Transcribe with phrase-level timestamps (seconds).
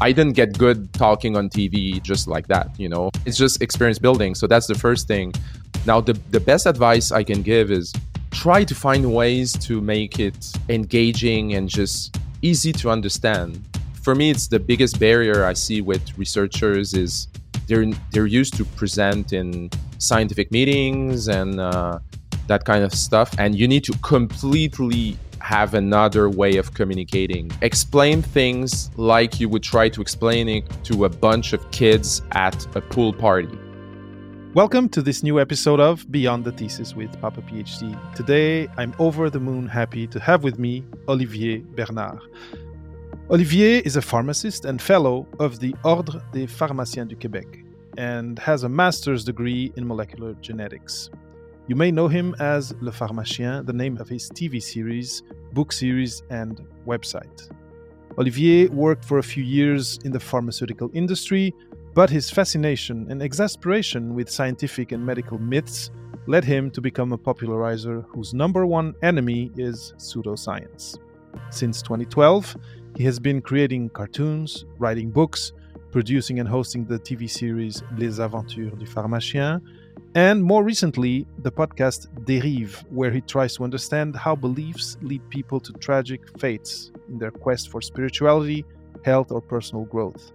[0.00, 3.10] I didn't get good talking on TV just like that, you know.
[3.26, 4.34] It's just experience building.
[4.34, 5.32] So that's the first thing.
[5.86, 7.92] Now the the best advice I can give is
[8.30, 13.60] try to find ways to make it engaging and just easy to understand.
[14.02, 17.26] For me it's the biggest barrier I see with researchers is
[17.66, 21.98] they're they're used to present in scientific meetings and uh,
[22.46, 25.18] that kind of stuff and you need to completely
[25.48, 27.50] have another way of communicating.
[27.62, 32.66] Explain things like you would try to explain it to a bunch of kids at
[32.76, 33.58] a pool party.
[34.52, 37.98] Welcome to this new episode of Beyond the Thesis with Papa PhD.
[38.14, 42.20] Today, I'm over the moon happy to have with me Olivier Bernard.
[43.30, 47.64] Olivier is a pharmacist and fellow of the Ordre des Pharmaciens du Québec
[47.96, 51.08] and has a master's degree in molecular genetics.
[51.68, 55.22] You may know him as Le Pharmachien, the name of his TV series,
[55.52, 57.50] book series, and website.
[58.16, 61.54] Olivier worked for a few years in the pharmaceutical industry,
[61.92, 65.90] but his fascination and exasperation with scientific and medical myths
[66.26, 70.96] led him to become a popularizer whose number one enemy is pseudoscience.
[71.50, 72.56] Since 2012,
[72.96, 75.52] he has been creating cartoons, writing books,
[75.90, 79.60] producing and hosting the TV series Les Aventures du Pharmachien,
[80.18, 85.60] and more recently, the podcast Dérives, where he tries to understand how beliefs lead people
[85.60, 88.64] to tragic fates in their quest for spirituality,
[89.04, 90.32] health, or personal growth.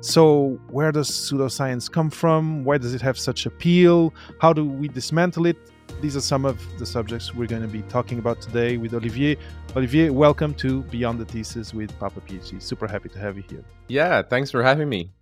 [0.00, 2.64] So, where does pseudoscience come from?
[2.64, 4.14] Why does it have such appeal?
[4.40, 5.58] How do we dismantle it?
[6.00, 9.36] These are some of the subjects we're going to be talking about today with Olivier.
[9.76, 12.62] Olivier, welcome to Beyond the Thesis with Papa PhD.
[12.62, 13.64] Super happy to have you here.
[13.88, 15.12] Yeah, thanks for having me.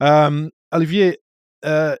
[0.00, 1.16] Um, Olivier,
[1.62, 1.96] uh,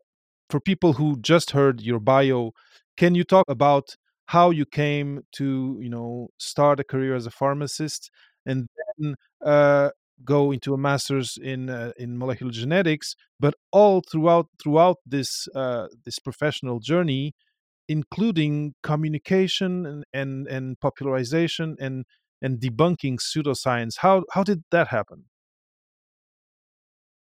[0.50, 2.52] for people who just heard your bio,
[2.96, 7.30] can you talk about how you came to, you know, start a career as a
[7.30, 8.10] pharmacist
[8.46, 8.68] and
[8.98, 9.90] then uh,
[10.24, 15.88] go into a master's in uh, in molecular genetics, but all throughout throughout this uh,
[16.04, 17.34] this professional journey,
[17.88, 22.04] including communication and, and and popularization and
[22.42, 23.98] and debunking pseudoscience.
[23.98, 25.26] How how did that happen?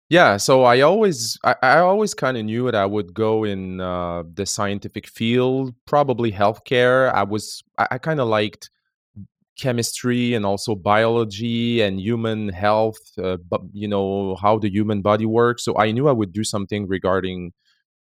[0.09, 3.81] Yeah, so I always I, I always kind of knew that I would go in
[3.81, 7.11] uh, the scientific field, probably healthcare.
[7.13, 8.69] I was I, I kind of liked
[9.59, 15.25] chemistry and also biology and human health, uh, but you know how the human body
[15.25, 15.65] works.
[15.65, 17.53] So I knew I would do something regarding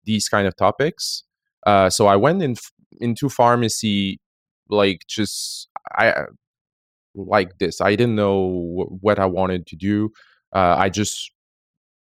[0.06, 1.24] these kind of topics.
[1.68, 2.56] Uh, so I went in
[3.02, 4.20] into pharmacy
[4.70, 6.14] like just I
[7.16, 7.82] like this.
[7.82, 10.12] I didn't know what I wanted to do.
[10.54, 11.32] Uh, I just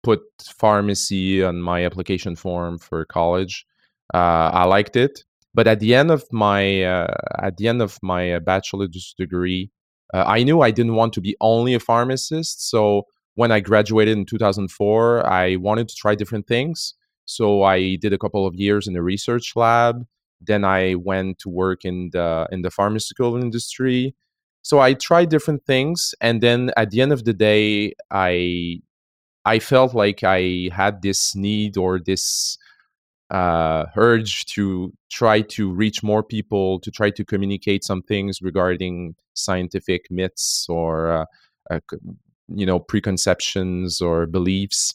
[0.03, 3.66] put pharmacy on my application form for college.
[4.14, 7.97] Uh, I liked it, but at the end of my uh, at the end of
[8.03, 9.72] my uh, bachelor's degree,
[10.14, 12.69] uh, I knew I didn't want to be only a pharmacist.
[12.69, 16.94] So when I graduated in 2004, I wanted to try different things.
[17.25, 20.06] So I did a couple of years in the research lab.
[20.41, 24.16] Then I went to work in the in the pharmaceutical industry.
[24.62, 28.81] So I tried different things, and then at the end of the day, I
[29.45, 32.57] I felt like I had this need or this
[33.29, 39.15] uh, urge to try to reach more people, to try to communicate some things regarding
[39.33, 41.25] scientific myths or uh,
[41.71, 41.79] uh,
[42.47, 44.93] you know preconceptions or beliefs.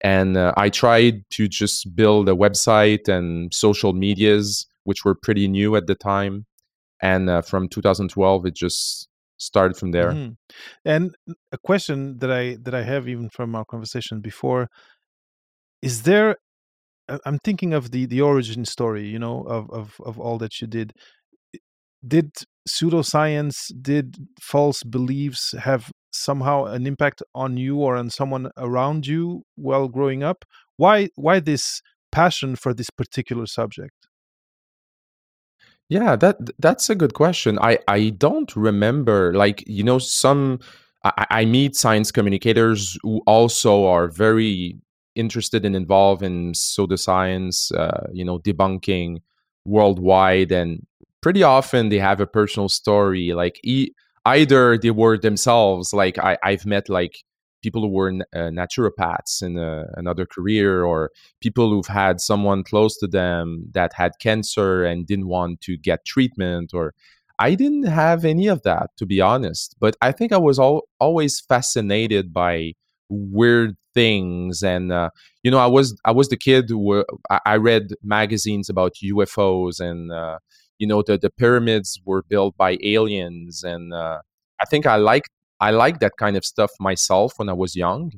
[0.00, 5.48] And uh, I tried to just build a website and social medias, which were pretty
[5.48, 6.46] new at the time.
[7.02, 10.12] And uh, from 2012, it just started from there.
[10.12, 10.32] Mm-hmm.
[10.84, 11.14] And
[11.52, 14.68] a question that I that I have even from our conversation before
[15.80, 16.36] is there
[17.24, 20.66] I'm thinking of the the origin story, you know, of of of all that you
[20.66, 20.92] did.
[22.06, 22.30] Did
[22.68, 29.42] pseudoscience, did false beliefs have somehow an impact on you or on someone around you
[29.56, 30.44] while growing up?
[30.76, 31.80] Why why this
[32.12, 34.07] passion for this particular subject?
[35.88, 37.58] Yeah, that that's a good question.
[37.60, 40.60] I I don't remember like you know some
[41.04, 44.76] I, I meet science communicators who also are very
[45.14, 49.18] interested and involved in pseudoscience, uh, you know, debunking
[49.64, 50.86] worldwide, and
[51.22, 53.32] pretty often they have a personal story.
[53.32, 53.90] Like e-
[54.26, 57.24] either they were themselves, like I I've met like
[57.62, 61.10] people who were uh, naturopaths in a, another career or
[61.40, 66.04] people who've had someone close to them that had cancer and didn't want to get
[66.04, 66.94] treatment or
[67.38, 69.74] i didn't have any of that to be honest.
[69.80, 72.74] But i think i was always fascinated by
[73.08, 75.10] weird things and uh,
[75.42, 79.80] you know i was i was the kid who I, I read magazines about ufos
[79.80, 80.38] and uh,
[80.78, 84.18] you know the, the pyramids were built by aliens and uh,
[84.60, 88.12] i think i liked I like that kind of stuff myself when I was young,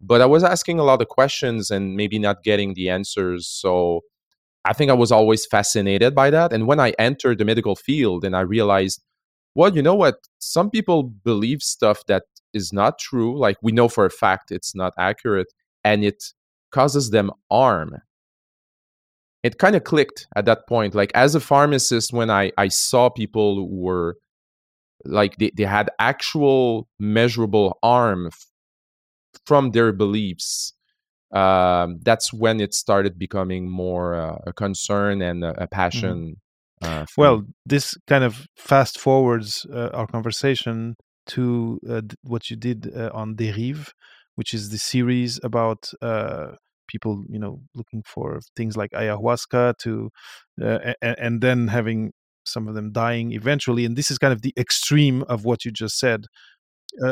[0.00, 3.48] but I was asking a lot of questions and maybe not getting the answers.
[3.48, 4.02] So
[4.64, 6.52] I think I was always fascinated by that.
[6.52, 9.02] And when I entered the medical field and I realized,
[9.54, 10.16] well, you know what?
[10.38, 12.24] Some people believe stuff that
[12.54, 13.38] is not true.
[13.38, 15.52] Like we know for a fact it's not accurate
[15.84, 16.24] and it
[16.70, 17.98] causes them harm.
[19.42, 20.94] It kind of clicked at that point.
[20.94, 24.16] Like as a pharmacist, when I, I saw people who were
[25.04, 28.46] like they, they had actual measurable harm f-
[29.46, 30.74] from their beliefs
[31.32, 35.64] um, that's when it started becoming more uh, a concern and a, a mm-hmm.
[35.70, 36.36] passion.
[36.82, 37.02] Mm-hmm.
[37.02, 40.96] Uh, well, this kind of fast forwards uh, our conversation
[41.28, 43.90] to uh, what you did uh, on Dérives,
[44.34, 46.48] which is the series about uh,
[46.88, 50.10] people, you know, looking for things like ayahuasca to,
[50.58, 52.12] and, and then having
[52.52, 53.84] some of them dying eventually.
[53.84, 56.26] And this is kind of the extreme of what you just said.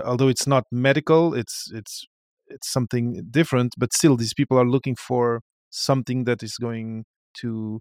[0.04, 2.06] although it's not medical, it's it's
[2.48, 5.40] it's something different but still these people are looking for
[5.70, 7.04] something that is going
[7.34, 7.80] to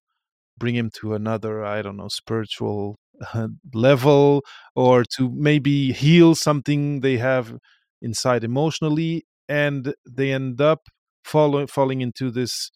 [0.57, 2.97] bring him to another i don't know spiritual
[3.33, 4.43] uh, level
[4.75, 7.57] or to maybe heal something they have
[8.01, 10.81] inside emotionally and they end up
[11.23, 12.71] falling into this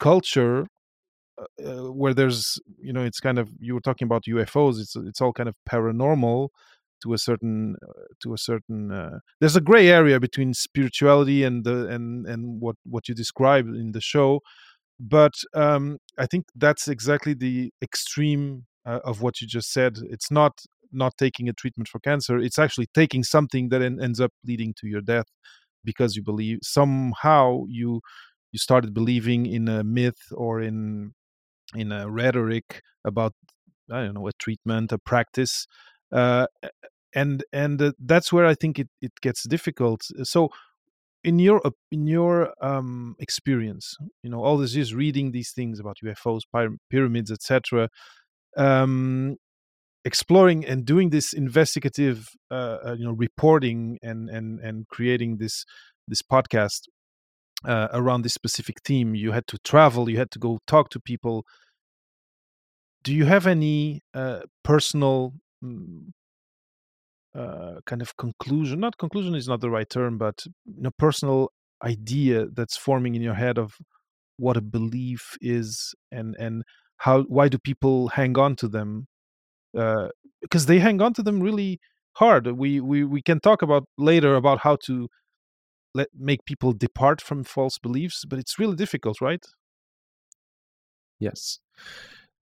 [0.00, 0.66] culture
[1.40, 4.96] uh, uh where there's you know it's kind of you were talking about UFOs it's
[4.96, 6.48] it's all kind of paranormal
[7.02, 11.64] to a certain uh, to a certain uh, there's a gray area between spirituality and
[11.64, 14.40] the and and what what you describe in the show
[14.98, 19.98] but um, i think that's exactly the extreme uh, of what you just said.
[20.10, 24.20] It's not not taking a treatment for cancer it's actually taking something that en- ends
[24.20, 25.26] up leading to your death
[25.84, 28.00] because you believe somehow you
[28.52, 31.12] you started believing in a myth or in
[31.74, 33.34] in a rhetoric about
[33.90, 35.66] I don't know a treatment, a practice,
[36.12, 36.46] uh,
[37.14, 40.02] and and uh, that's where I think it, it gets difficult.
[40.24, 40.50] So,
[41.24, 45.98] in your in your um, experience, you know, all this is reading these things about
[46.04, 46.42] UFOs,
[46.90, 47.88] pyramids, etc.,
[48.56, 49.36] um,
[50.04, 55.64] exploring and doing this investigative, uh, uh, you know, reporting and and and creating this
[56.06, 56.82] this podcast
[57.64, 59.14] uh, around this specific theme.
[59.14, 61.44] You had to travel, you had to go talk to people.
[63.02, 65.34] Do you have any uh, personal
[65.64, 66.10] mm,
[67.34, 71.50] uh, kind of conclusion not conclusion is not the right term but you know personal
[71.84, 73.74] idea that's forming in your head of
[74.38, 76.62] what a belief is and and
[76.98, 79.06] how why do people hang on to them
[79.76, 80.08] uh,
[80.42, 81.78] because they hang on to them really
[82.14, 85.08] hard we we we can talk about later about how to
[85.98, 89.44] let make people depart from false beliefs but it's really difficult right
[91.18, 91.58] yes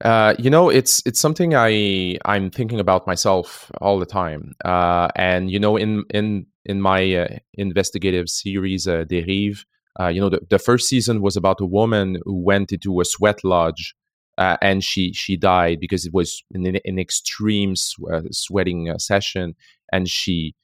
[0.05, 4.53] uh, you know, it's it's something I I'm thinking about myself all the time.
[4.63, 9.61] Uh, and you know, in in in my uh, investigative series, uh, Dérives,
[9.99, 13.07] uh, you know, the, the first season was about a woman who went into a
[13.07, 13.95] sweat lodge
[14.39, 17.75] uh, and she she died because it was an, an extreme
[18.13, 19.55] uh, sweating uh, session,
[19.93, 20.55] and she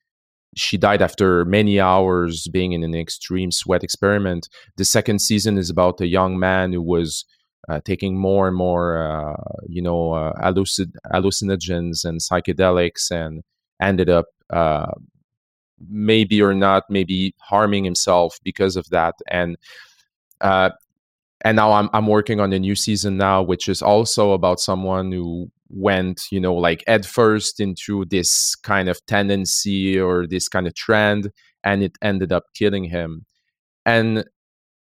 [0.55, 4.49] she died after many hours being in an extreme sweat experiment.
[4.77, 7.25] The second season is about a young man who was
[7.69, 9.37] uh, taking more and more, uh,
[9.69, 13.43] you know, uh, hallucin- hallucinogens and psychedelics, and
[13.81, 14.93] ended up uh,
[15.89, 19.15] maybe or not maybe harming himself because of that.
[19.29, 19.57] And
[20.41, 20.71] uh,
[21.43, 25.13] and now I'm I'm working on a new season now, which is also about someone
[25.13, 30.67] who went, you know, like head first into this kind of tendency or this kind
[30.67, 31.31] of trend,
[31.65, 33.27] and it ended up killing him.
[33.85, 34.25] And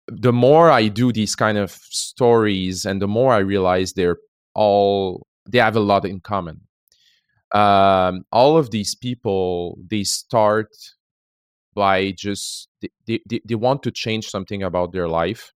[0.08, 4.18] the more I do these kind of stories and the more I realize they're
[4.54, 6.62] all they have a lot in common.
[7.52, 10.70] Um, all of these people they start
[11.74, 15.52] by just they, they, they want to change something about their life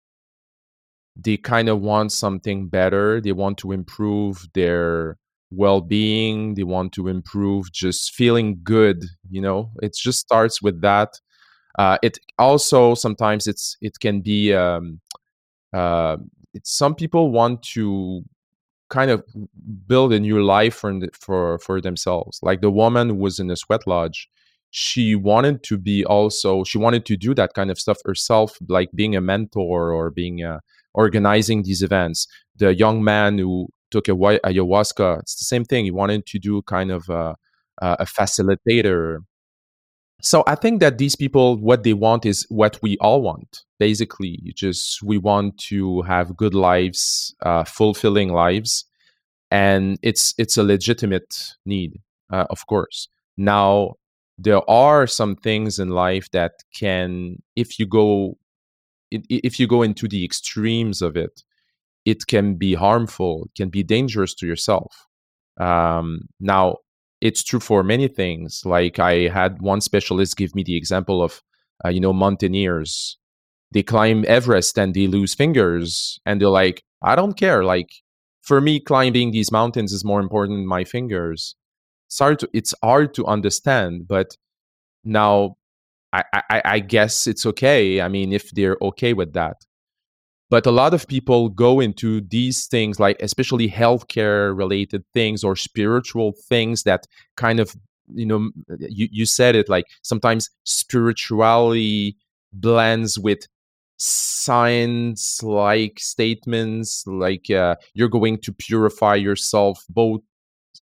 [1.20, 5.18] they kind of want something better they want to improve their
[5.52, 11.20] well-being they want to improve just feeling good you know it just starts with that
[11.78, 15.00] uh, it also sometimes it's it can be um,
[15.74, 16.18] uh,
[16.54, 18.24] it's, some people want to
[18.90, 19.24] kind of
[19.88, 22.40] build a new life for for for themselves.
[22.42, 24.28] Like the woman was in a sweat lodge.
[24.72, 28.90] She wanted to be also she wanted to do that kind of stuff herself, like
[28.96, 30.62] being a mentor or being a,
[30.98, 32.28] organizing these events.
[32.58, 35.86] The young man who took a ayahuasca, it's the same thing.
[35.86, 37.36] He wanted to do kind of a,
[37.82, 39.20] a facilitator
[40.22, 44.40] so i think that these people what they want is what we all want basically
[44.56, 48.86] just we want to have good lives uh, fulfilling lives
[49.52, 52.02] and it's it's a legitimate need
[52.32, 53.94] uh, of course now
[54.40, 58.38] there are some things in life that can if you go
[59.12, 61.44] if you go into the extremes of it
[62.08, 65.08] it can be harmful can be dangerous to yourself.
[65.60, 66.78] Um, now
[67.20, 68.62] it's true for many things.
[68.64, 71.42] Like i had one specialist give me the example of
[71.84, 73.18] uh, you know mountaineers.
[73.74, 77.66] They climb everest and they lose fingers and they're like i don't care.
[77.66, 77.90] Like
[78.42, 81.56] for me climbing these mountains is more important than my fingers.
[82.20, 84.38] To it's hard to understand but
[85.04, 85.58] now
[86.14, 89.58] I, I guess it's okay i mean if they're okay with that.
[90.50, 95.58] But a lot of people go into these things like especially healthcare related things or
[95.58, 97.76] spiritual things that kind of
[98.14, 102.16] you know you, you said it like sometimes spirituality
[102.54, 103.40] blends with
[103.98, 110.22] science like statements like uh, you're going to purify yourself both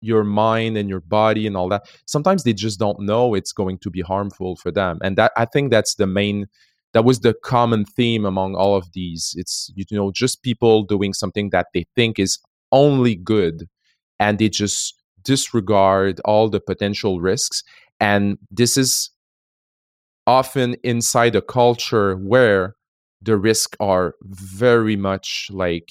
[0.00, 3.78] your mind and your body and all that sometimes they just don't know it's going
[3.78, 4.99] to be harmful for them.
[5.02, 6.47] And that i think that's the main
[6.92, 9.35] that was the common theme among all of these.
[9.37, 12.38] It's you know just people doing something that they think is
[12.73, 13.69] only good
[14.19, 17.62] and they just disregard all the potential risks.
[18.00, 19.11] And this is
[20.26, 22.75] often inside a culture where
[23.23, 25.90] the risks are very much like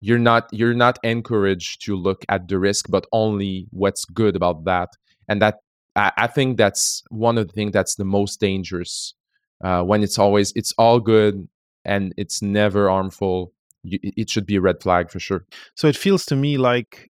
[0.00, 4.64] you're not you're not encouraged to look at the risk but only what's good about
[4.64, 4.90] that.
[5.28, 5.58] And that
[5.96, 9.14] i, I think that's one of the things that's the most dangerous
[9.62, 11.48] uh, when it's always it's all good
[11.84, 13.52] and it's never harmful
[13.82, 15.46] you, it should be a red flag for sure.
[15.74, 17.10] So it feels to me like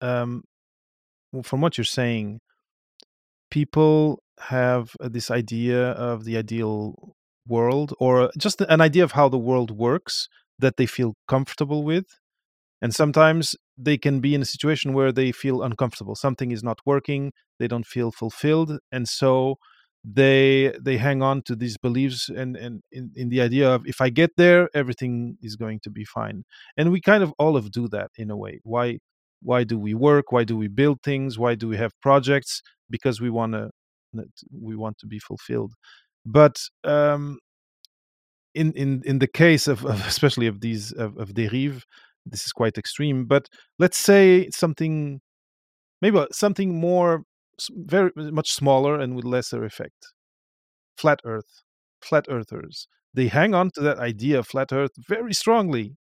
[0.00, 0.44] um,
[1.42, 2.40] from what you're saying
[3.50, 7.14] people have uh, this idea of the ideal
[7.46, 10.28] world or just an idea of how the world works
[10.58, 12.06] that they feel comfortable with
[12.82, 16.14] and sometimes they can be in a situation where they feel uncomfortable.
[16.14, 19.56] Something is not working they don't feel fulfilled and so
[20.04, 24.00] they they hang on to these beliefs and and in, in the idea of if
[24.00, 26.44] i get there everything is going to be fine.
[26.76, 28.60] And we kind of all of do that in a way.
[28.62, 28.98] Why
[29.42, 30.32] why do we work?
[30.32, 31.38] Why do we build things?
[31.38, 32.62] Why do we have projects?
[32.88, 33.70] Because we want to
[34.52, 35.72] we want to be fulfilled.
[36.24, 37.38] But um
[38.54, 41.82] in in in the case of, of especially of these of, of Dérives
[42.26, 45.20] this is quite extreme but let's say something
[46.02, 47.22] maybe something more
[47.70, 50.12] very much smaller and with lesser effect.
[50.96, 51.62] Flat earth
[52.02, 52.88] flat earthers.
[53.14, 55.96] They hang on to that idea of flat earth very strongly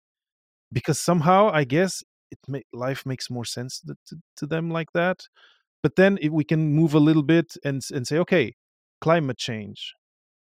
[0.72, 4.88] because somehow i guess it may, life makes more sense to, to, to them like
[4.92, 5.20] that.
[5.82, 8.54] But then if we can move a little bit and and say okay
[9.00, 9.94] climate change.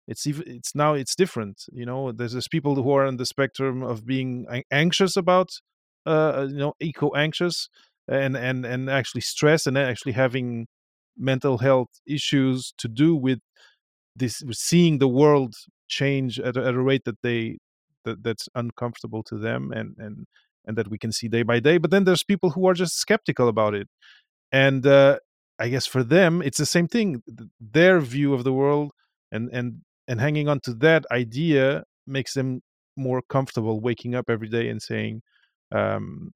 [0.07, 2.11] It's even it's now it's different you know?
[2.11, 5.49] There's, there's people who are on the spectrum of being anxious about
[6.05, 7.69] uh, you know eco anxious
[8.07, 10.67] and and and actually stress and actually having
[11.17, 13.39] mental health issues to do with
[14.15, 15.55] this with seeing the world
[15.87, 17.57] change at a, at a rate that they
[18.05, 20.25] that, that's uncomfortable to them and and
[20.65, 21.77] and that we can see day by day.
[21.77, 23.87] But then there's people who are just skeptical about it.
[24.51, 25.19] And uh,
[25.59, 27.23] i guess for them it's the same thing.
[27.59, 28.91] Their view of the world
[29.31, 32.61] and and and hanging on to that idea makes them
[32.97, 35.21] more comfortable waking up every day and saying
[35.73, 36.31] um,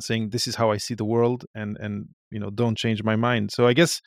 [0.00, 3.16] saying this is how I see the world and and you know don't change my
[3.16, 3.52] mind.
[3.52, 4.00] So I guess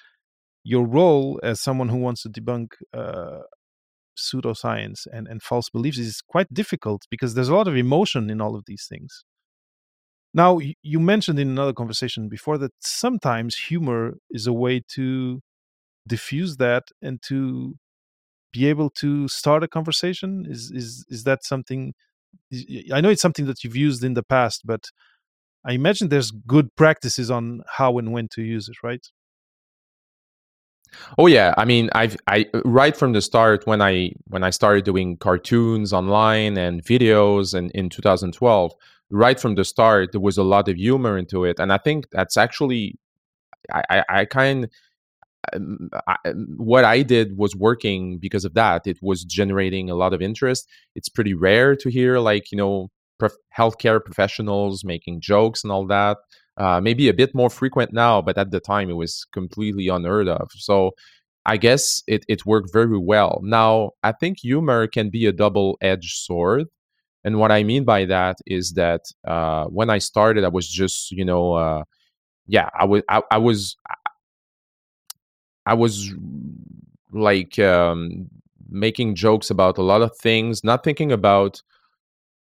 [0.64, 3.40] your role as someone who wants to debunk uh,
[4.18, 8.42] pseudoscience and and false beliefs is quite difficult because there's a lot of emotion in
[8.42, 9.24] all of these things.
[10.34, 15.42] Now you mentioned in another conversation before that sometimes humor is a way to
[16.08, 17.76] diffuse that and to
[18.52, 21.94] be able to start a conversation is is is that something
[22.94, 24.88] I know it's something that you've used in the past, but
[25.66, 29.06] I imagine there's good practices on how and when to use it, right?
[31.18, 34.50] Oh yeah, I mean, I've I uh, right from the start when I when I
[34.50, 38.74] started doing cartoons online and videos and in 2012,
[39.12, 42.10] right from the start there was a lot of humor into it, and I think
[42.12, 42.98] that's actually
[43.72, 44.70] I I, I kind
[45.54, 48.86] I, um, what I did was working because of that.
[48.86, 50.68] It was generating a lot of interest.
[50.96, 55.86] It's pretty rare to hear like you know prof- healthcare professionals making jokes and all
[55.88, 56.18] that.
[56.58, 60.28] Uh, maybe a bit more frequent now, but at the time it was completely unheard
[60.28, 60.50] of.
[60.56, 60.92] So
[61.46, 63.40] I guess it, it worked very well.
[63.44, 66.68] Now, I think humor can be a double edged sword.
[67.24, 71.12] And what I mean by that is that uh, when I started, I was just,
[71.12, 71.84] you know, uh,
[72.48, 73.76] yeah, I was, I, I was,
[75.70, 76.14] I was
[77.12, 78.28] like um,
[78.70, 81.62] making jokes about a lot of things, not thinking about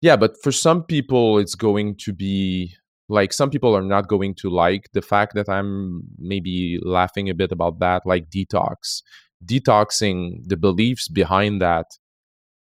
[0.01, 2.75] yeah, but for some people, it's going to be
[3.10, 7.34] like some people are not going to like the fact that i'm maybe laughing a
[7.34, 9.01] bit about that like detox.
[9.46, 11.86] Detoxing the beliefs behind that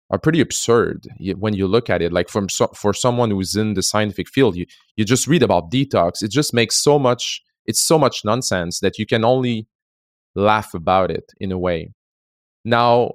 [0.09, 2.11] are pretty absurd when you look at it.
[2.11, 4.65] Like from so, for someone who's in the scientific field you
[4.95, 6.23] you just read about detox.
[6.23, 9.67] It just makes so much it's so much nonsense that you can only
[10.35, 11.91] laugh about it in a way.
[12.65, 13.11] Now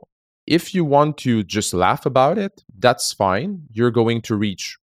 [0.47, 3.63] if you want to just laugh about it that's fine.
[3.73, 4.79] You're going to reach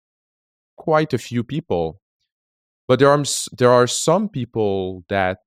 [0.78, 2.00] quite a few people.
[2.88, 3.24] But there are
[3.58, 5.40] there are some people that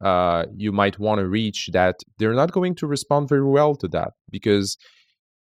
[0.00, 3.88] uh, you might want to reach that they're not going to respond very well to
[3.88, 4.12] that.
[4.30, 4.76] Because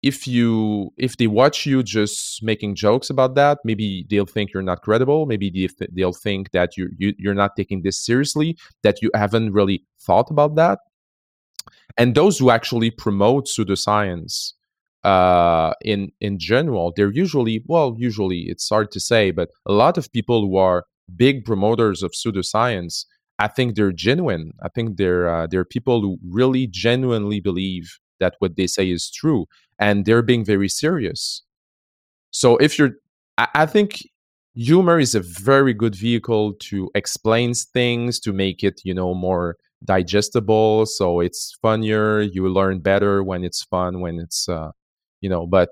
[0.03, 4.63] if you if they watch you just making jokes about that maybe they'll think you're
[4.63, 5.25] not credible.
[5.25, 9.51] Maybe they, they'll think that you, you you're not taking this seriously that you haven't
[9.51, 10.79] really thought about that
[11.97, 14.53] and those who actually promote pseudoscience
[15.03, 19.97] uh, in in general they're usually well usually it's hard to say but a lot
[19.97, 23.05] of people who are big promoters of pseudoscience
[23.39, 28.35] i think they're genuine i think they're uh, they're people who really genuinely believe that
[28.39, 29.45] what they say is true
[29.79, 31.41] and they're being very serious.
[32.31, 32.91] So if you're,
[33.37, 34.03] I, think
[34.53, 39.55] humor is a very good vehicle to explain things, to make it, you know, more
[39.83, 40.85] digestible.
[40.85, 42.21] So it's funnier.
[42.21, 44.71] You learn better when it's fun, when it's, uh,
[45.21, 45.69] you know, but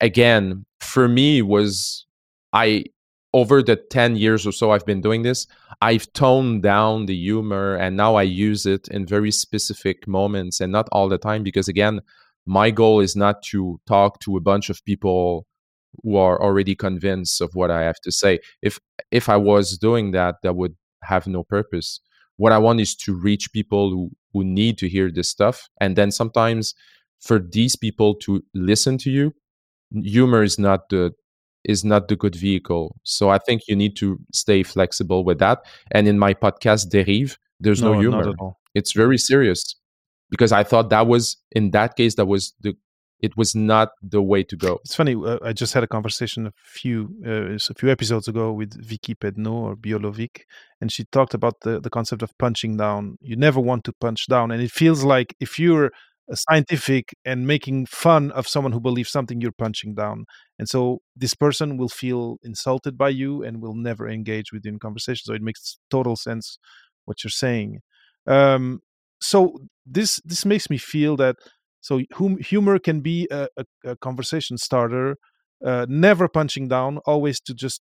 [0.00, 2.06] again, for me was
[2.52, 2.84] I
[3.32, 5.46] over the 10 years or so I've been doing this,
[5.80, 10.72] I've toned down the humor and now I use it in very specific moments and
[10.72, 12.00] not all the time because again,
[12.46, 15.46] my goal is not to talk to a bunch of people
[16.02, 18.40] who are already convinced of what I have to say.
[18.62, 18.78] If
[19.10, 22.00] if I was doing that, that would have no purpose.
[22.40, 25.94] What I want is to reach people who who need to hear this stuff, and
[25.94, 26.74] then sometimes
[27.20, 29.34] for these people to listen to you,
[29.92, 31.12] humor is not the
[31.64, 32.96] is not the good vehicle.
[33.02, 35.58] So I think you need to stay flexible with that.
[35.90, 38.32] And in my podcast Dérives, there's no, no humor.
[38.74, 39.76] It's very serious
[40.30, 42.74] because I thought that was in that case that was the
[43.22, 44.80] it was not the way to go.
[44.84, 45.14] It's funny.
[45.14, 49.14] Uh, I just had a conversation a few uh, a few episodes ago with Vicky
[49.14, 50.42] Pedno or Biolovic,
[50.80, 53.16] and she talked about the the concept of punching down.
[53.20, 55.90] You never want to punch down, and it feels like if you're
[56.30, 60.24] a scientific and making fun of someone who believes something, you're punching down,
[60.58, 64.72] and so this person will feel insulted by you and will never engage with you
[64.72, 65.24] in conversation.
[65.24, 66.58] So it makes total sense
[67.04, 67.80] what you're saying.
[68.26, 68.80] Um,
[69.20, 71.36] so this this makes me feel that
[71.80, 75.16] so hum, humor can be a, a, a conversation starter,
[75.64, 77.82] uh, never punching down, always to just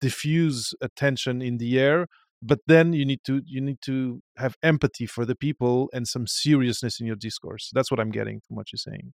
[0.00, 2.06] diffuse attention in the air.
[2.42, 6.26] But then you need to you need to have empathy for the people and some
[6.26, 7.70] seriousness in your discourse.
[7.72, 9.12] That's what I'm getting from what you're saying.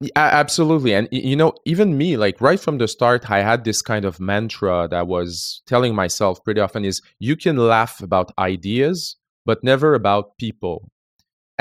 [0.00, 0.94] Yeah, absolutely.
[0.94, 4.18] And you know, even me, like right from the start, I had this kind of
[4.18, 9.94] mantra that was telling myself pretty often is you can laugh about ideas, but never
[9.94, 10.90] about people.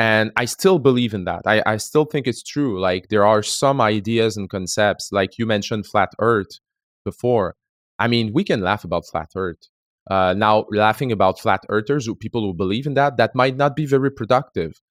[0.02, 1.44] And I still believe in that.
[1.46, 2.82] I, I still think it's true.
[2.82, 6.58] Like there are some ideas and concepts, like you mentioned flat earth
[7.06, 7.56] before.
[8.00, 9.68] I mean, we can laugh about flat earth.
[10.10, 13.76] Uh, now, laughing about flat earthers or people who believe in that, that might not
[13.76, 14.82] be very productive.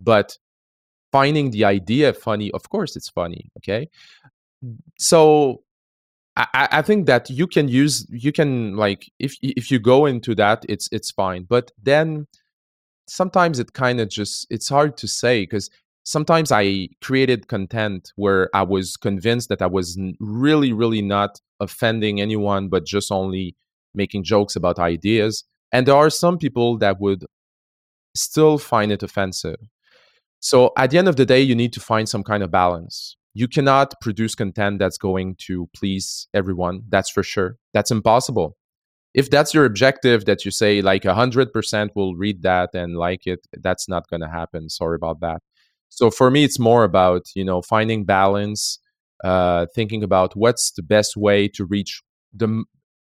[0.00, 0.36] But
[1.10, 3.50] finding the idea funny, of course, it's funny.
[3.58, 3.88] Okay.
[5.00, 5.64] So
[6.36, 10.36] I, I think that you can use you can like if if you go into
[10.36, 12.28] that it's it's fine but then
[13.10, 15.68] sometimes it kind of just it's hard to say because
[16.04, 22.20] sometimes I created content where I was convinced that I was really, really not offending
[22.20, 23.56] anyone, but just only
[23.94, 25.44] making jokes about ideas.
[25.72, 27.24] And there are some people that would
[28.14, 29.58] still find it offensive.
[30.38, 33.16] So at the end of the day, you need to find some kind of balance.
[33.34, 36.82] You cannot produce content that's going to please everyone.
[36.88, 37.56] That's for sure.
[37.74, 38.56] That's impossible
[39.14, 43.46] if that's your objective that you say like 100% will read that and like it
[43.60, 44.68] that's not going to happen.
[44.68, 45.42] Sorry about that.
[45.88, 48.78] So for me it's more about you know finding balance
[49.24, 52.64] uh, thinking about what's the best way to reach the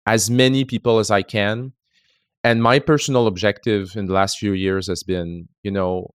[0.07, 1.73] as many people as i can.
[2.45, 6.15] And my personal objective in the last few years has been you know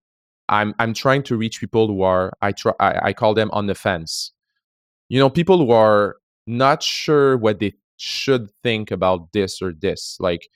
[0.49, 3.67] i'm i'm trying to reach people who are i try I, I call them on
[3.67, 4.31] the fence.
[5.09, 6.15] You know people who are
[6.47, 10.47] not sure what they should think about this or this like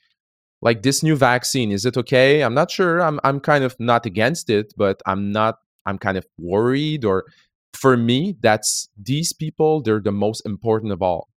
[0.60, 2.42] like this new vaccine is it okay?
[2.42, 3.00] I'm not sure.
[3.00, 7.24] I'm i'm kind of not against it but i'm not i'm kind of worried or
[7.74, 11.28] for me that's these people they're the most important of all.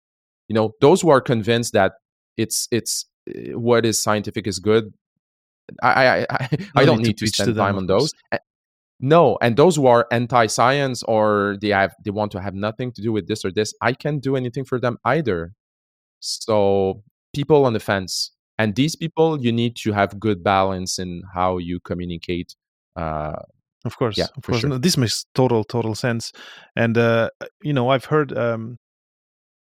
[0.48, 1.92] You know those who are convinced that
[2.36, 4.92] it's it's eh, what is scientific is good
[5.82, 8.12] i i i, I don't need to, to spend time on those.
[8.98, 13.02] no and those who are anti-science or they have they want to have nothing to
[13.02, 15.52] do with this or this i can't do anything for them either
[16.20, 17.02] So
[17.34, 21.58] people on the fence, and these people you need to have good balance in how
[21.58, 22.54] you communicate.
[22.96, 23.36] Uh,
[23.84, 24.60] of course, yeah, of course.
[24.60, 24.70] sure.
[24.70, 26.32] No, this makes total total sense.
[26.76, 27.30] And uh,
[27.62, 28.36] you know, I've heard.
[28.36, 28.78] Um,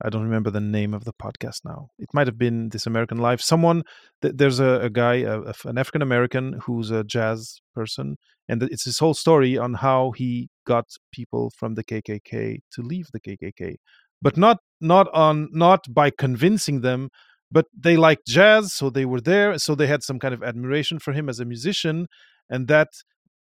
[0.05, 1.91] I don't remember the name of the podcast now.
[1.99, 3.41] It might have been This American Life.
[3.41, 3.85] Someone,
[4.21, 8.17] th- there's a, a guy, a, an African American who's a jazz person,
[8.49, 13.07] and it's his whole story on how he got people from the KKK to leave
[13.13, 13.77] the KKK,
[14.21, 17.09] but not not on not by convincing them,
[17.51, 20.99] but they liked jazz, so they were there, so they had some kind of admiration
[20.99, 22.07] for him as a musician,
[22.51, 22.89] and that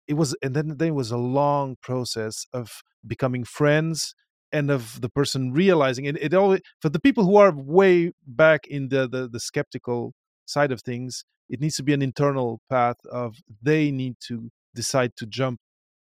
[0.09, 4.15] it was, and then there was a long process of becoming friends
[4.53, 8.67] and of the person realizing it, it always for the people who are way back
[8.69, 10.13] in the, the the skeptical
[10.47, 15.13] side of things it needs to be an internal path of they need to decide
[15.17, 15.59] to jump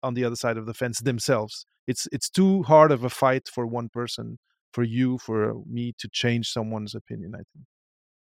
[0.03, 1.66] on the other side of the fence themselves.
[1.87, 4.38] It's it's too hard of a fight for one person
[4.72, 7.66] for you for me to change someone's opinion i think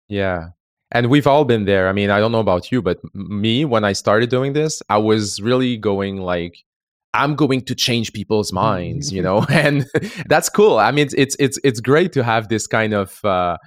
[0.08, 0.50] Yeah.
[0.90, 1.88] And we've all been there.
[1.88, 4.96] I mean, I don't know about you, but me, when I started doing this, I
[4.96, 6.64] was really going like,
[7.12, 9.86] I'm going to change people's minds, you know, and
[10.26, 10.78] that's cool.
[10.78, 13.58] I mean, it's it's it's, it's great to have this kind of, uh,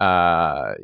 [0.00, 0.74] uh,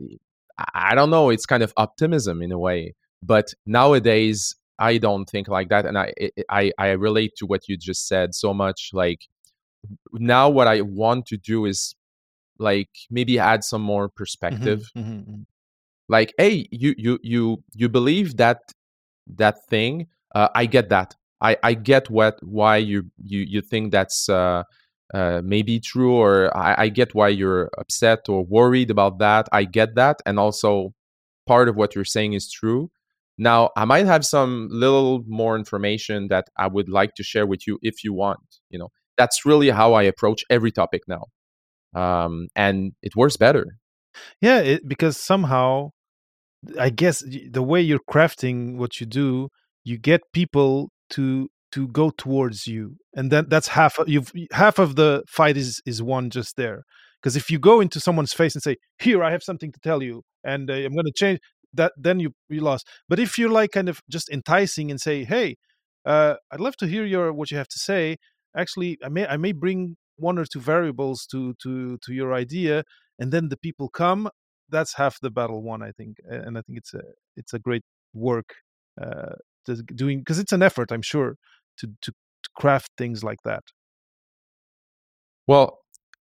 [0.74, 2.94] I don't know, it's kind of optimism in a way.
[3.22, 6.12] But nowadays, I don't think like that, and I
[6.50, 8.90] I I relate to what you just said so much.
[8.92, 9.20] Like
[10.12, 11.94] now, what I want to do is
[12.58, 14.90] like maybe add some more perspective.
[14.96, 15.46] Mhm, mhm, mhm.
[16.08, 18.58] like hey you you you you believe that
[19.26, 21.14] that thing uh, i get that.
[21.40, 24.62] I i get what why you you you think that's uh
[25.14, 29.48] uh, maybe true or I, I get why you're upset or worried about that.
[29.52, 30.94] I get that and also
[31.46, 32.90] part of what you're saying is true.
[33.38, 37.66] Now i might have some little more information that i would like to share with
[37.66, 41.24] you if you want you know that's really how i approach every topic now
[41.94, 43.66] um, and it works better
[44.40, 45.90] yeah it, because somehow
[46.78, 49.48] I guess the way you're crafting what you do,
[49.84, 53.98] you get people to to go towards you, and then that's half.
[54.06, 56.84] You've half of the fight is is won just there.
[57.22, 60.02] Because if you go into someone's face and say, "Here, I have something to tell
[60.02, 61.40] you," and uh, I'm going to change
[61.74, 62.88] that, then you you lost.
[63.08, 65.56] But if you're like kind of just enticing and say, "Hey,
[66.04, 68.16] uh, I'd love to hear your what you have to say,"
[68.56, 72.84] actually, I may I may bring one or two variables to to to your idea,
[73.18, 74.28] and then the people come
[74.68, 77.02] that's half the battle won i think and i think it's a
[77.36, 77.82] it's a great
[78.14, 78.54] work
[79.00, 79.34] uh
[79.94, 81.36] doing because it's an effort i'm sure
[81.76, 83.64] to, to to craft things like that
[85.46, 85.78] Well,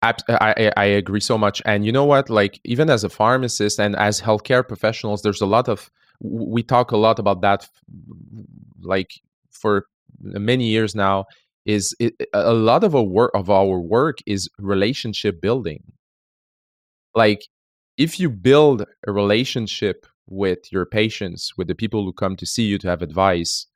[0.01, 1.61] I, I I agree so much.
[1.65, 2.29] And you know what?
[2.29, 5.89] Like even as a pharmacist and as healthcare professionals, there's a lot of
[6.21, 7.67] we talk a lot about that,
[8.81, 9.11] like
[9.51, 9.85] for
[10.21, 11.25] many years now.
[11.65, 15.83] Is it, a lot of our work of our work is relationship building.
[17.15, 17.41] Like
[17.97, 22.63] if you build a relationship with your patients, with the people who come to see
[22.63, 23.67] you to have advice,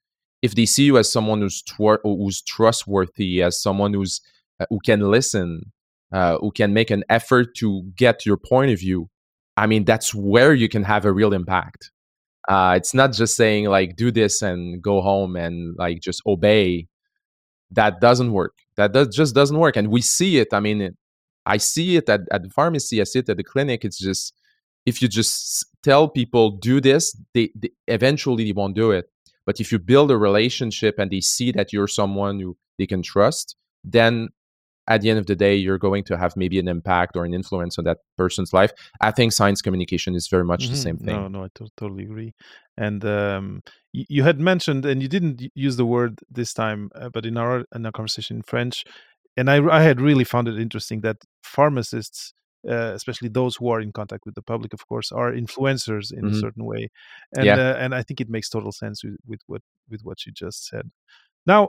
[0.42, 1.64] if they see you as someone who's
[2.04, 4.22] who's trustworthy, as someone who's
[4.60, 5.72] uh, who can listen,
[6.14, 9.10] uh, who can make an effort to get your point of view,
[9.58, 11.92] I mean, that's where you can have a real impact.
[12.48, 16.88] Uh, it's not just saying like do this and go home and like just obey.
[17.74, 18.54] That doesn't work.
[18.76, 20.54] That does, just doesn't work, and we see it.
[20.54, 20.96] I mean, it,
[21.46, 23.02] I see it at, at the pharmacy.
[23.02, 23.84] I see it at the clinic.
[23.84, 24.34] It's just
[24.86, 29.10] if you just tell people do this, they, they eventually they won't do it.
[29.46, 33.02] But if you build a relationship and they see that you're someone who they can
[33.02, 34.30] trust, then
[34.88, 37.34] at the end of the day, you're going to have maybe an impact or an
[37.34, 38.72] influence on that person's life.
[39.02, 40.82] I think science communication is very much the Mhm.
[40.88, 41.16] same thing.
[41.16, 42.34] no no i totally agree
[42.78, 47.10] and um you, you had mentioned and you didn't use the word this time uh,
[47.16, 48.84] but in our in our conversation in french
[49.38, 52.34] and i i had really found it interesting that pharmacists
[52.74, 56.26] uh, especially those who are in contact with the public of course are influencers in
[56.26, 56.40] a Mhm.
[56.44, 56.84] certain way
[57.40, 57.58] and Yeah.
[57.66, 60.60] uh, and i think it makes total sense with, with what with what you just
[60.70, 60.86] said
[61.54, 61.62] now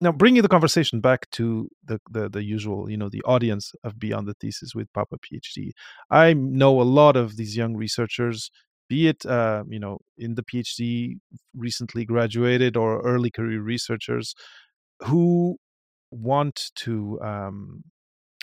[0.00, 3.98] now bringing the conversation back to the, the the usual you know the audience of
[3.98, 5.70] beyond the thesis with papa phd
[6.10, 8.50] i know a lot of these young researchers
[8.88, 11.18] be it uh, you know in the phd
[11.54, 14.34] recently graduated or early career researchers
[15.00, 15.56] who
[16.10, 17.82] want to um,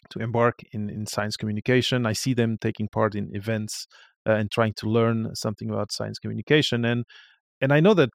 [0.09, 2.05] to embark in, in science communication.
[2.05, 3.87] I see them taking part in events
[4.27, 6.85] uh, and trying to learn something about science communication.
[6.85, 7.05] And
[7.61, 8.11] and I know that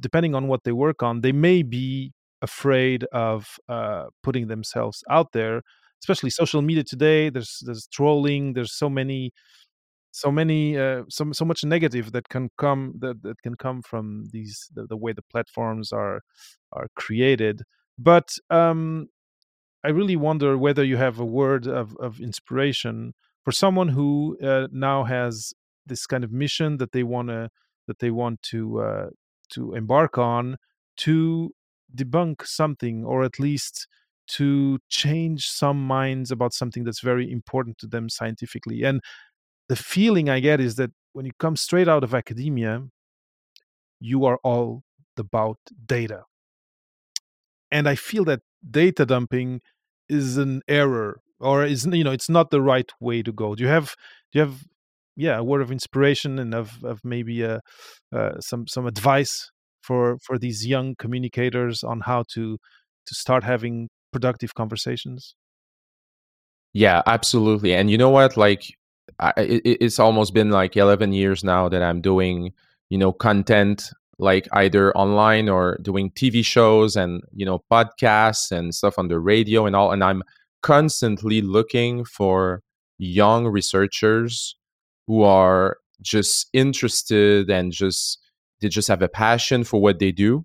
[0.00, 5.32] depending on what they work on, they may be afraid of uh, putting themselves out
[5.32, 5.62] there.
[6.02, 7.30] Especially social media today.
[7.30, 8.52] There's there's trolling.
[8.52, 9.32] There's so many
[10.12, 14.24] so many uh, so so much negative that can come that, that can come from
[14.32, 16.20] these the, the way the platforms are
[16.72, 17.62] are created.
[17.98, 19.08] But um,
[19.84, 24.68] I really wonder whether you have a word of, of inspiration for someone who uh,
[24.72, 25.52] now has
[25.86, 27.48] this kind of mission that they want to
[27.86, 29.06] that they want to uh,
[29.52, 30.56] to embark on
[30.98, 31.52] to
[31.96, 33.88] debunk something or at least
[34.28, 38.82] to change some minds about something that's very important to them scientifically.
[38.82, 39.00] And
[39.68, 42.82] the feeling i get is that when you come straight out of academia
[44.00, 44.82] you are all
[45.18, 46.22] about data.
[47.70, 49.60] And i feel that data dumping
[50.08, 53.54] is an error or is you know it's not the right way to go.
[53.54, 53.94] Do you have
[54.32, 54.64] do you have
[55.16, 57.60] yeah a word of inspiration and of, of maybe uh,
[58.14, 59.50] uh, some some advice
[59.86, 62.58] for for these young communicators on how to
[63.06, 65.34] to start having productive conversations?
[66.72, 68.76] Yeah absolutely and you know what like
[69.18, 72.52] I, it, it's almost been like 11 years now that i'm doing
[72.90, 78.74] you know content like either online or doing tv shows and you know podcasts and
[78.74, 80.22] stuff on the radio and all and i'm
[80.62, 82.62] constantly looking for
[82.98, 84.56] young researchers
[85.06, 88.18] who are just interested and just
[88.60, 90.44] they just have a passion for what they do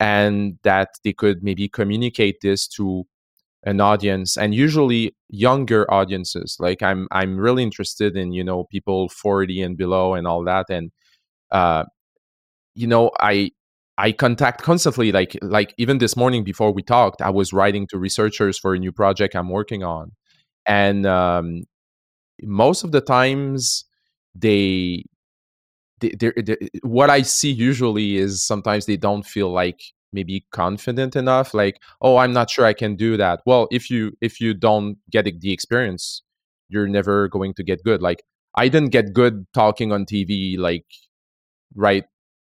[0.00, 3.04] and that they could maybe communicate this to
[3.64, 6.56] an audience and usually younger audiences.
[6.60, 10.66] Like i'm i'm really interested in you know people 40 and below and all that
[10.70, 10.90] and
[11.50, 11.84] uh
[12.74, 13.50] you know i
[13.98, 17.98] i contact constantly like like even this morning before we talked i was writing to
[17.98, 20.12] researchers for a new project i'm working on
[20.66, 21.64] and um
[22.42, 23.84] most of the times
[24.34, 25.04] they,
[26.00, 29.80] they, they, they what i see usually is sometimes they don't feel like
[30.12, 33.40] maybe confident enough like oh i'm not sure i can do that.
[33.44, 36.22] Well if you if you don't get the experience
[36.68, 38.02] you're never going to get good.
[38.02, 38.22] Like
[38.54, 40.86] i didn't get good talking on tv like
[41.74, 42.04] right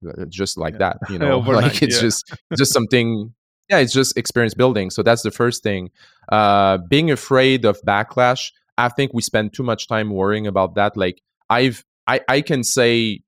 [0.06, 0.78] uh, just like yeah.
[0.78, 1.38] that you know?
[1.46, 2.02] Like it's yeah.
[2.02, 3.34] just just something
[3.68, 4.90] yeah it's just experience building.
[4.90, 5.90] So that's the first thing.
[6.32, 10.96] Uh being afraid of backlash i think we spend too much time worrying about that.
[10.96, 13.20] Like i've i i can say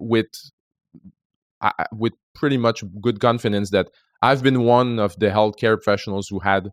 [0.00, 0.28] with
[1.60, 3.88] uh, with pretty much good confidence that
[4.22, 6.70] i've been one of the healthcare professionals who had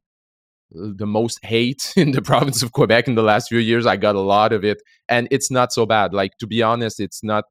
[0.72, 3.86] the most hate in the province of quebec in the last few years.
[3.86, 6.14] I got a lot of it and it's not so bad.
[6.14, 7.46] Like to be honest it's not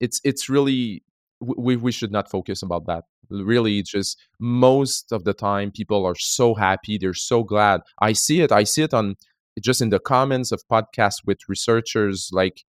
[0.00, 1.02] it's it's really
[1.40, 3.04] we we should not focus about that.
[3.30, 7.80] Really it's just most of the time people are so happy they're so glad.
[8.00, 9.16] I see it i see it on
[9.60, 12.64] just in the comments of podcasts with researchers like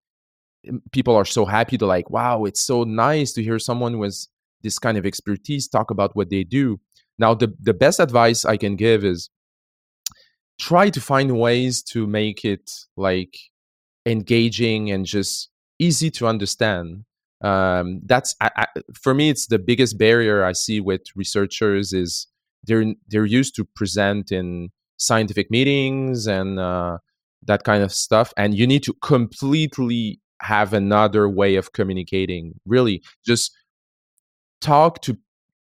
[0.92, 4.26] people are so happy to like wow it's so nice to hear someone with
[4.62, 6.80] this kind of expertise talk about what they do.
[7.18, 9.30] Now the the best advice i can give is
[10.60, 13.36] try to find ways to make it like
[14.06, 17.04] engaging and just easy to understand.
[17.40, 22.26] Um, that's I, I, for me it's the biggest barrier i see with researchers is
[22.64, 26.98] they're they're used to present in scientific meetings and uh,
[27.46, 33.02] that kind of stuff and you need to completely have another way of communicating really
[33.26, 33.52] just
[34.60, 35.16] talk to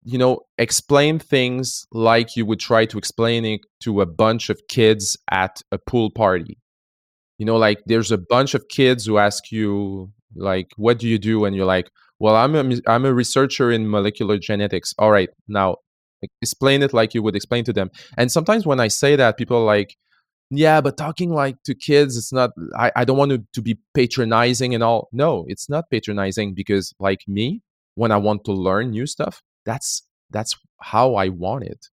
[0.03, 4.61] you know explain things like you would try to explain it to a bunch of
[4.69, 6.57] kids at a pool party.
[7.37, 11.17] You know like there's a bunch of kids who ask you like what do you
[11.17, 11.45] do?
[11.45, 14.93] and you're like well i'm a i'm a researcher in molecular genetics.
[14.99, 15.77] All right now
[16.41, 17.89] explain it like you would explain to them.
[18.17, 19.97] And sometimes when i say that people like
[20.49, 23.77] yeah but talking like to kids it's not i, I don't want to, to be
[23.93, 27.61] patronizing and all no it's not patronizing because like me
[27.95, 31.87] when i want to learn new stuff that's that's how i want it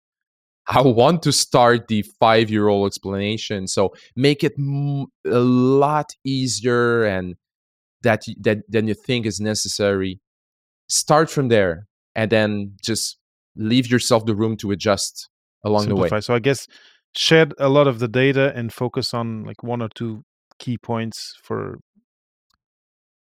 [0.71, 3.67] I want to start the five year old explanation.
[3.69, 7.37] So make it m- a lot easier and
[8.03, 10.21] that that then you think is necessary
[10.89, 13.19] start from there and then just
[13.57, 15.29] leave yourself the room to adjust
[15.65, 16.09] along Simplify.
[16.09, 16.67] the way so i guess
[17.19, 20.23] shed a lot of the data and focus on like one or two
[20.61, 21.81] key points for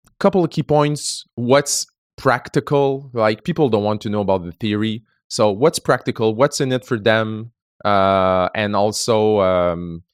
[0.06, 1.24] a couple of key points.
[1.34, 1.84] What's
[2.16, 3.10] practical?
[3.12, 5.02] Like people don't want to know about the theory.
[5.26, 6.36] So what's practical?
[6.36, 7.50] What's in it for them?
[7.84, 10.04] Uh, and also um,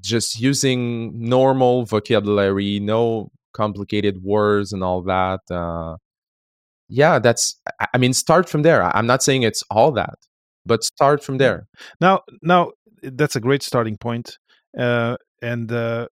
[0.00, 5.94] just using normal vocabulary no complicated words and all that uh,
[6.88, 7.60] yeah that's
[7.92, 8.82] i mean start from there.
[8.96, 10.18] I'm not saying it's all that
[10.64, 11.66] but start from there.
[12.00, 14.38] Now now that's a great starting point
[14.78, 16.06] uh, and uh,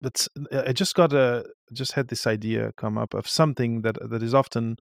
[0.00, 0.28] that's
[0.66, 4.34] i just got a just had this idea come up of something that that is
[4.34, 4.76] often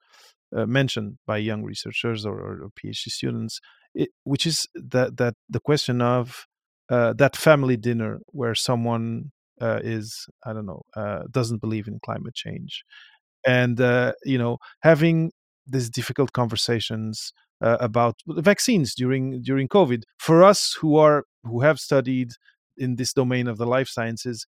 [0.55, 3.59] uh, mentioned by young researchers or, or phd students
[3.93, 6.45] it, which is that that the question of
[6.89, 11.99] uh, that family dinner where someone uh, is I don't know uh, doesn't believe in
[12.03, 12.83] climate change,
[13.45, 15.31] and uh, you know having
[15.67, 20.03] these difficult conversations uh, about vaccines during during COVID.
[20.17, 22.31] For us who are who have studied
[22.77, 24.45] in this domain of the life sciences,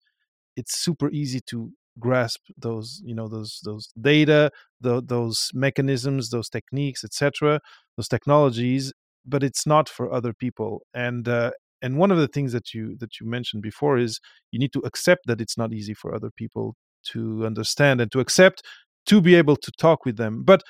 [0.55, 4.51] it's super easy to grasp those you know those those data
[4.81, 7.59] the, those mechanisms those techniques etc
[7.97, 8.93] those technologies
[9.27, 10.81] but it's not for other people.
[10.93, 11.51] And uh,
[11.81, 14.19] and one of the things that you that you mentioned before is
[14.51, 16.75] you need to accept that it's not easy for other people
[17.11, 18.63] to understand and to accept
[19.05, 20.43] to be able to talk with them.
[20.43, 20.63] But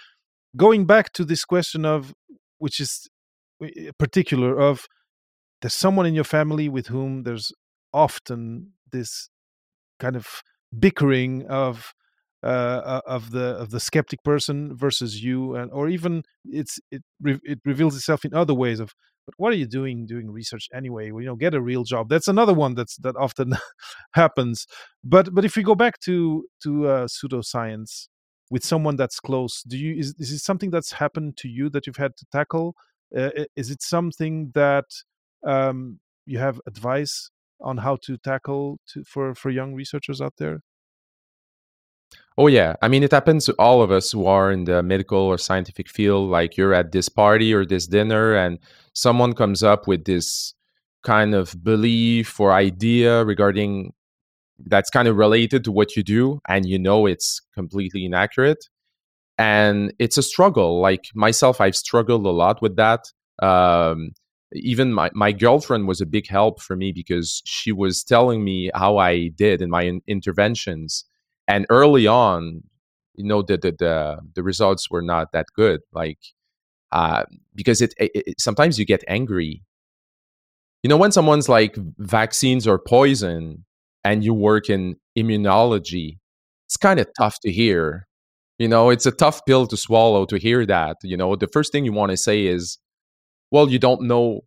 [0.58, 2.13] going back to this question of
[2.60, 3.08] which is
[4.00, 4.88] particular of
[5.62, 7.52] there's someone in your family with whom there's
[7.93, 9.30] often this
[10.00, 10.28] kind of
[10.78, 11.93] bickering of
[12.43, 17.39] uh, of the of the skeptic person versus you, and or even it's it re-
[17.43, 18.93] it reveals itself in other ways of.
[19.26, 21.12] But what are you doing doing research anyway?
[21.12, 22.08] Well, you know, get a real job.
[22.10, 23.58] That's another one that's that often
[24.13, 24.67] happens.
[25.04, 28.08] But but if we go back to to uh, pseudoscience
[28.49, 31.86] with someone that's close, do you is is it something that's happened to you that
[31.88, 32.75] you've had to tackle?
[33.15, 34.86] Uh, is it something that
[35.45, 37.29] um, you have advice
[37.62, 40.62] on how to tackle to, for for young researchers out there?
[42.38, 45.19] Oh yeah, I mean it happens to all of us who are in the medical
[45.19, 46.29] or scientific field.
[46.29, 48.60] Like you're at this party or this dinner, and
[48.93, 50.53] someone comes up with this
[51.03, 53.93] kind of belief or idea regarding
[54.65, 58.65] that's kind of related to what you do, and you know it's completely inaccurate.
[59.38, 60.82] And it's a struggle.
[60.82, 63.12] Like myself, I've struggled a lot with that.
[63.41, 64.12] Um,
[64.54, 68.72] even my, my girlfriend was a big help for me because she was telling me
[68.74, 71.06] how I did in my in- interventions.
[71.48, 72.63] And early on,
[73.15, 75.82] you know, the, the, the, the results were not that good.
[75.93, 76.20] Like,
[76.91, 79.62] uh, because it, it, it, sometimes you get angry.
[80.82, 83.65] You know, when someone's like vaccines or poison
[84.08, 86.17] and you work in immunology,
[86.65, 88.08] it's kind of tough to hear.
[88.58, 90.96] You know, it's a tough pill to swallow to hear that.
[91.04, 92.78] You know, the first thing you want to say is,
[93.52, 94.46] well, you don't know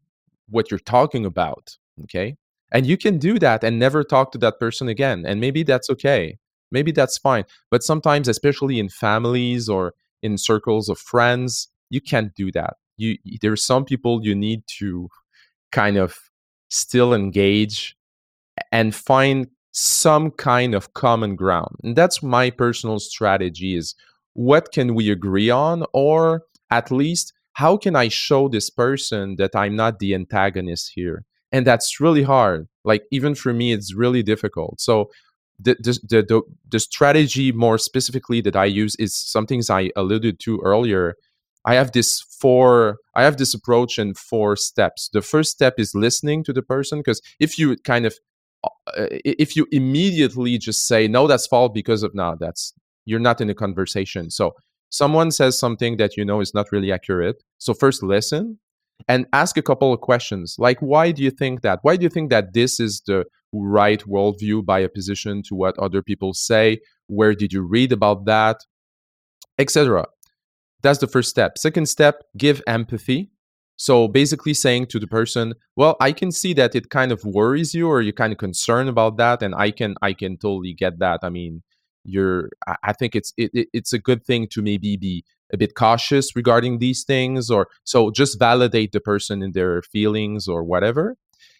[0.48, 1.76] what you're talking about.
[2.04, 2.36] Okay.
[2.72, 5.24] And you can do that and never talk to that person again.
[5.26, 6.38] And maybe that's okay.
[6.72, 7.44] Maybe that's fine.
[7.70, 9.92] But sometimes, especially in families or
[10.22, 12.76] in circles of friends, you can't do that.
[12.96, 15.08] You there's some people you need to
[15.70, 16.16] kind of
[16.70, 17.94] still engage
[18.72, 21.76] and find some kind of common ground.
[21.82, 23.94] And that's my personal strategy is
[24.34, 29.54] what can we agree on or at least how can I show this person that
[29.54, 31.24] I'm not the antagonist here?
[31.52, 32.68] And that's really hard.
[32.84, 34.80] Like even for me, it's really difficult.
[34.80, 35.10] So
[35.58, 40.40] the the the, the strategy more specifically that I use is some things I alluded
[40.40, 41.16] to earlier.
[41.64, 45.10] I have this four I have this approach in four steps.
[45.12, 48.14] The first step is listening to the person because if you kind of
[48.64, 52.74] Uh, if you immediately just say no that's false because of no that's
[53.06, 54.30] you're not in a conversation.
[54.30, 54.54] So
[54.90, 57.42] someone says something that you know is not really accurate.
[57.58, 58.58] So first listen
[59.08, 61.78] and ask a couple of questions like why do you think that?
[61.82, 66.02] Why do you think that this is the right worldview by opposition to what other
[66.02, 66.80] people say?
[67.06, 68.58] Where did you read about that?
[69.58, 70.06] Etc.
[70.82, 71.58] That's the first step.
[71.58, 73.30] Second step, give empathy.
[73.80, 77.72] So basically saying to the person, well, I can see that it kind of worries
[77.72, 80.98] you or you're kind of concerned about that and I can I can totally get
[80.98, 81.20] that.
[81.22, 81.62] I mean,
[82.04, 82.48] you're
[82.82, 86.78] i think it's it, it's a good thing to maybe be a bit cautious regarding
[86.78, 91.14] these things or so just validate the person in their feelings or whatever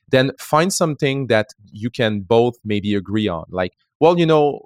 [0.09, 4.63] then find something that you can both maybe agree on like well you know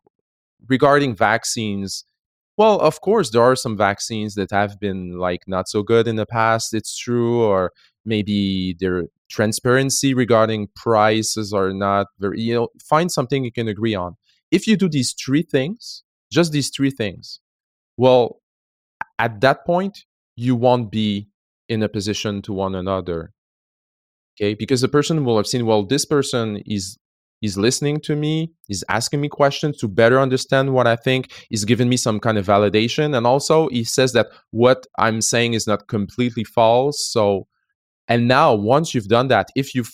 [0.68, 2.04] regarding vaccines
[2.56, 6.16] well of course there are some vaccines that have been like not so good in
[6.16, 7.72] the past it's true or
[8.04, 13.94] maybe their transparency regarding prices are not very you know find something you can agree
[13.94, 14.16] on
[14.54, 17.40] if you do these three things, just these three things,
[17.96, 18.40] well,
[19.18, 20.04] at that point,
[20.36, 21.28] you won't be
[21.68, 23.32] in a position to one another.
[24.36, 26.98] Okay, because the person will have seen, well, this person is
[27.42, 31.64] is listening to me, is asking me questions to better understand what I think, is
[31.64, 33.16] giving me some kind of validation.
[33.16, 37.10] And also he says that what I'm saying is not completely false.
[37.10, 37.46] So
[38.08, 39.84] and now once you've done that, if you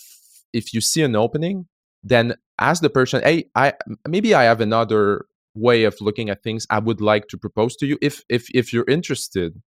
[0.53, 1.67] if you see an opening,
[2.03, 3.73] then ask the person hey i
[4.07, 5.25] maybe i have another
[5.55, 8.71] way of looking at things i would like to propose to you if if if
[8.71, 9.61] you're interested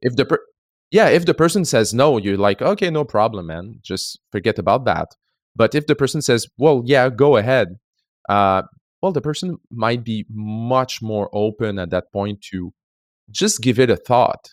[0.00, 0.44] if the per-
[0.90, 4.84] yeah if the person says no you're like okay no problem man just forget about
[4.84, 5.08] that
[5.54, 7.78] but if the person says well yeah go ahead
[8.28, 8.62] uh
[9.00, 12.72] well the person might be much more open at that point to
[13.30, 14.50] just give it a thought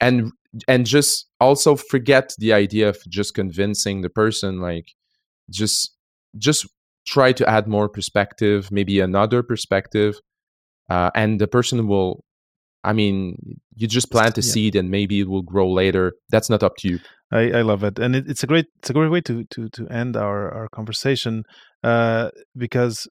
[0.00, 0.32] and
[0.68, 4.92] and just also forget the idea of just convincing the person like
[5.50, 5.96] just
[6.38, 6.66] just
[7.06, 10.20] try to add more perspective, maybe another perspective,
[10.90, 12.24] uh, and the person will.
[12.84, 14.52] I mean, you just plant a yeah.
[14.52, 16.12] seed, and maybe it will grow later.
[16.28, 16.98] That's not up to you.
[17.32, 19.68] I, I love it, and it, it's a great it's a great way to to
[19.70, 21.44] to end our our conversation
[21.82, 23.08] uh, because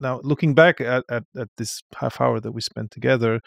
[0.00, 3.40] now looking back at, at, at this half hour that we spent together,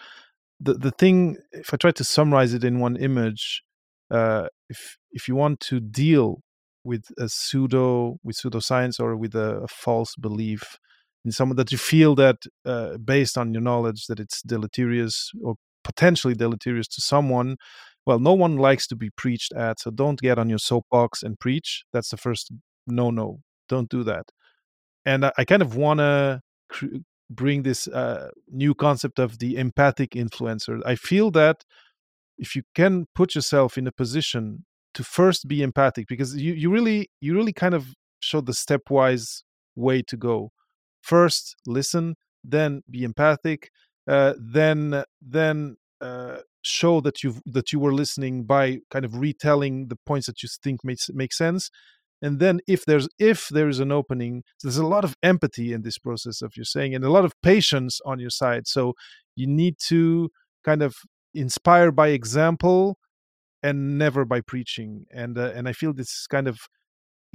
[0.60, 3.62] the the thing, if I try to summarize it in one image,
[4.10, 6.42] uh, if if you want to deal
[6.84, 10.78] with a pseudo with pseudoscience or with a, a false belief
[11.26, 15.56] in someone that you feel that uh, based on your knowledge that it's deleterious or
[15.84, 17.58] potentially deleterious to someone.
[18.06, 21.40] Well no one likes to be preached at so don't get on your soapbox and
[21.40, 21.84] preach.
[21.92, 22.52] That's the first
[22.88, 24.26] no no don't do that.
[25.06, 26.98] And i, I kind of want to cr-
[27.30, 30.80] bring this uh, new concept of the empathic influencer.
[30.86, 31.64] I feel that
[32.38, 36.70] if you can put yourself in a position to first be empathic because you, you
[36.70, 37.88] really you really kind of
[38.20, 39.42] show the stepwise
[39.76, 40.52] way to go
[41.14, 43.62] first listen then be empathic
[44.08, 49.88] uh, then then uh, show that you that you were listening by kind of retelling
[49.88, 51.70] the points that you think makes make sense.
[52.22, 55.82] And then if there's if there is an opening there's a lot of empathy in
[55.84, 58.68] this process of your saying and a lot of patience on your side.
[58.68, 58.94] So
[59.36, 60.30] you need to
[60.64, 60.96] kind of
[61.34, 62.98] inspire by example
[63.62, 65.06] and never by preaching.
[65.12, 66.60] And uh, and i feel this kind of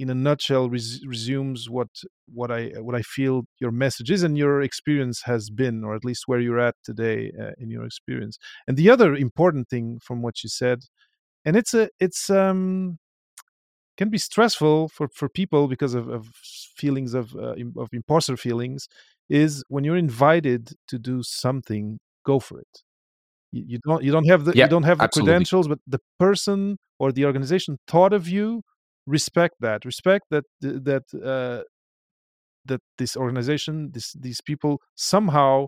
[0.01, 1.89] in a nutshell res- resumes what
[2.33, 6.03] what i what i feel your message is and your experience has been or at
[6.03, 8.37] least where you're at today uh, in your experience
[8.67, 10.79] and the other important thing from what you said
[11.45, 12.97] and it's a it's um
[13.97, 16.27] can be stressful for for people because of, of
[16.81, 18.87] feelings of uh, of imposter feelings
[19.29, 22.75] is when you're invited to do something go for it
[23.51, 25.33] you, you don't you don't have the Yeah, you don't have the absolutely.
[25.35, 28.63] credentials but the person or the organization thought of you
[29.07, 31.63] respect that respect that that uh,
[32.65, 35.65] that this organization this these people somehow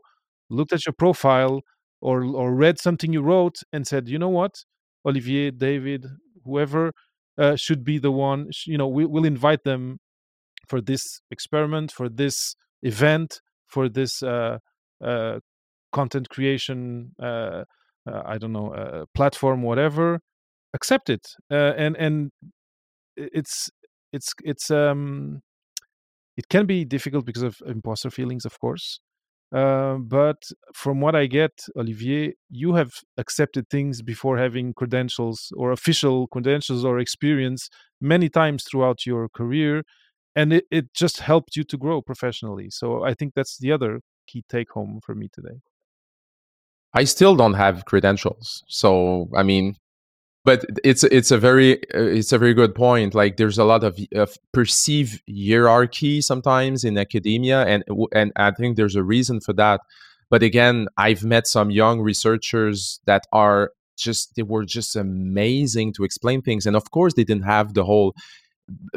[0.49, 1.61] looked at your profile
[2.01, 4.53] or or read something you wrote and said you know what?
[5.05, 6.05] Olivier david
[6.45, 6.91] whoever
[7.37, 9.97] uh, should be the one you know we, we'll invite them
[10.67, 14.57] for this experiment for this event for this uh,
[15.03, 15.39] uh,
[15.91, 17.63] content creation uh,
[18.09, 20.19] uh, i don't know uh, platform whatever.
[20.75, 21.27] Accept it.
[21.51, 22.31] Uh, and and
[23.15, 23.69] it's
[24.11, 25.41] it's it's um
[26.37, 28.99] it can be difficult because of imposter feelings of course
[29.55, 30.41] uh, but
[30.73, 36.83] from what i get olivier you have accepted things before having credentials or official credentials
[36.83, 37.69] or experience
[38.01, 39.83] many times throughout your career
[40.35, 43.99] and it, it just helped you to grow professionally so i think that's the other
[44.27, 45.59] key take home for me today
[46.93, 48.63] I still don't have credentials.
[48.67, 49.77] So I mean,
[50.45, 53.15] but it's it's a very uh, it's a very good point.
[53.15, 57.83] Like there's a lot of, of perceived hierarchy sometimes in academia, and
[58.13, 59.81] and I think there's a reason for that.
[60.29, 66.03] But again, I've met some young researchers that are just they were just amazing to
[66.03, 68.13] explain things, and of course they didn't have the whole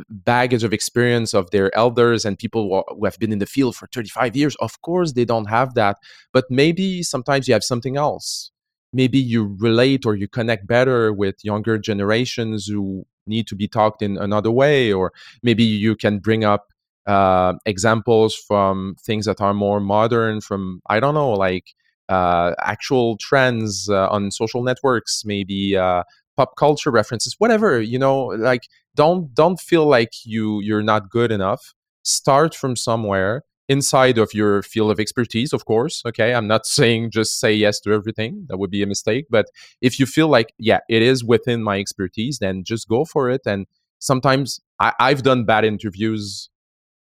[0.08, 3.74] baggage of experience of their elders and people who who have been in the field
[3.74, 5.96] for 35 years of course they don't have that
[6.32, 8.52] but maybe sometimes you have something else
[9.00, 14.02] maybe you relate or you connect better with younger generations who need to be talked
[14.02, 16.62] in another way or maybe you can bring up
[17.06, 21.66] uh, examples from things that are more modern from i don't know like
[22.08, 26.02] uh, actual trends uh, on social networks maybe uh,
[26.36, 28.62] pop culture references whatever you know like
[28.96, 31.74] don't don't feel like you you're not good enough.
[32.02, 36.34] Start from somewhere inside of your field of expertise of course okay?
[36.34, 38.46] I'm not saying just say yes to everything.
[38.48, 39.26] That would be a mistake.
[39.30, 39.46] But
[39.80, 43.42] if you feel like yeah it is within my expertise then just go for it.
[43.46, 43.66] And
[43.98, 46.50] sometimes I, i've done bad interviews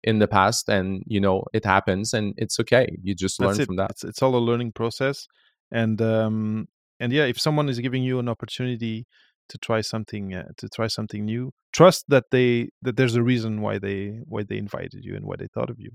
[0.05, 2.97] in the past and you know it happens and it's okay.
[3.03, 3.67] You just that's learn it.
[3.67, 3.91] from that.
[3.91, 5.27] It's, it's all a learning process.
[5.73, 6.69] And um
[7.01, 9.07] and yeah if someone is giving you an opportunity
[9.49, 13.61] to try something uh, to try something new trust that they that there's a reason
[13.61, 15.91] why they why they invited you and why they thought of you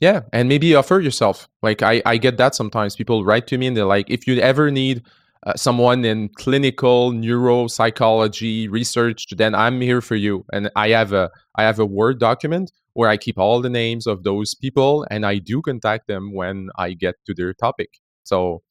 [0.00, 1.48] Yeah, and maybe offer yourself.
[1.62, 2.96] Like I, I get that sometimes.
[2.96, 5.02] People write to me and they're like, if you ever need
[5.46, 10.44] uh, someone in clinical neuropsychology research, then I'm here for you.
[10.52, 14.06] And I have a, I have a Word document where I keep all the names
[14.06, 17.90] of those people, and I do contact them when I get to their topic.
[18.24, 18.62] So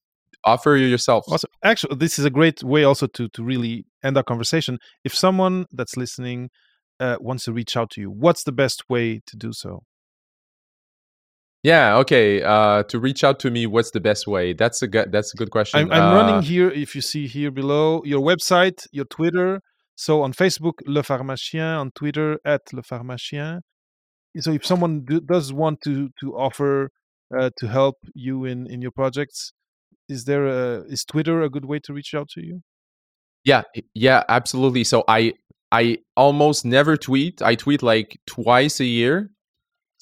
[0.44, 1.26] offer yourself.
[1.28, 1.50] Awesome.
[1.64, 4.80] Actually, this is a great way also to to really end our conversation.
[5.04, 6.50] If someone that's listening
[7.00, 9.84] uh, wants to reach out to you, what's the best way to do so?
[11.64, 11.98] Yeah.
[11.98, 12.42] Okay.
[12.42, 14.54] Uh, to reach out to me, what's the best way?
[14.54, 15.12] That's a good.
[15.12, 15.80] That's a good question.
[15.80, 16.70] I'm, I'm Uh, running here.
[16.70, 19.62] If you see here below your website, your Twitter.
[19.96, 21.78] So on Facebook, Le Pharmachien.
[21.80, 23.60] On Twitter, at Le Pharmachien.
[24.38, 26.92] So if someone do, does want to to offer
[27.38, 29.52] uh, to help you in in your projects,
[30.08, 32.62] is there a is Twitter a good way to reach out to you?
[33.44, 34.84] Yeah, yeah, absolutely.
[34.86, 35.34] So I
[35.72, 37.42] I almost never tweet.
[37.42, 39.32] I tweet like twice a year.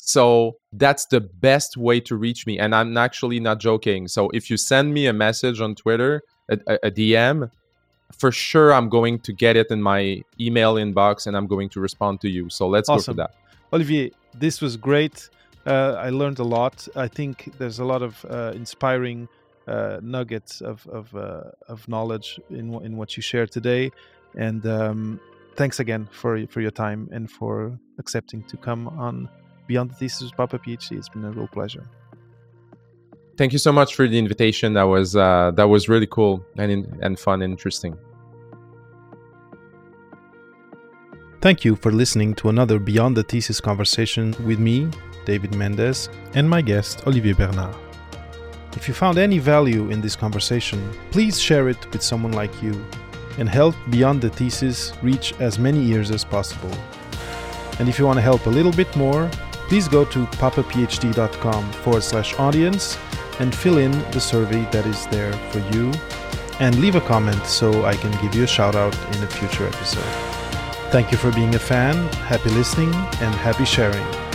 [0.08, 4.08] So that's the best way to reach me and i'm actually not joking.
[4.08, 6.58] So if you send me a message on twitter a,
[6.90, 7.52] a, dm
[8.22, 11.82] for sure i'm going to get it in my email inbox and i'm going to
[11.82, 12.50] respond to you.
[12.50, 13.18] So let's awesome.
[13.18, 13.32] go for that.
[13.74, 15.30] Olivier this was great.
[15.66, 16.88] Uh, i learned a lot.
[16.96, 19.28] I think there's a lot of uh, inspiring
[19.68, 23.92] uh, nuggets of of, uh, of knowledge in in what you shared today.
[24.38, 25.20] And um,
[25.58, 29.28] thanks again for for your time and for accepting to come on
[29.68, 30.98] Beyond the Thesis with Papa PhD.
[30.98, 31.84] It's been a real pleasure.
[33.38, 34.74] Thank you so much for the invitation.
[34.74, 37.98] That was uh, that was really cool and and fun and interesting.
[41.40, 44.90] Thank you for listening to another Beyond the Thesis conversation with me,
[45.26, 47.76] David Mendez, and my guest, Olivier Bernard.
[48.76, 50.80] If you found any value in this conversation,
[51.12, 52.74] please share it with someone like you
[53.38, 56.72] and help Beyond the Thesis reach as many ears as possible.
[57.80, 59.30] And if you want to help a little bit more,
[59.68, 62.98] please go to papaphd.com forward slash audience
[63.40, 65.92] and fill in the survey that is there for you
[66.60, 69.68] and leave a comment so I can give you a shout out in a future
[69.68, 70.04] episode.
[70.92, 74.27] Thank you for being a fan, happy listening, and happy sharing.